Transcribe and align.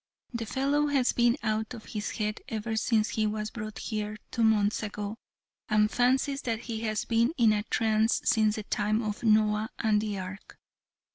The 0.33 0.47
fellow 0.47 0.87
has 0.87 1.13
been 1.13 1.37
out 1.43 1.75
of 1.75 1.85
his 1.85 2.09
head 2.17 2.41
ever 2.49 2.75
since 2.75 3.09
he 3.09 3.27
was 3.27 3.51
brought 3.51 3.77
here, 3.77 4.17
two 4.31 4.41
months 4.41 4.81
ago, 4.81 5.15
and 5.69 5.91
fancies 5.91 6.41
that 6.41 6.61
he 6.61 6.79
has 6.79 7.05
been 7.05 7.33
in 7.37 7.53
a 7.53 7.61
trance 7.61 8.19
since 8.23 8.55
the 8.55 8.63
time 8.63 9.03
of 9.03 9.21
Noah 9.21 9.69
and 9.77 10.01
the 10.01 10.17
Ark. 10.17 10.57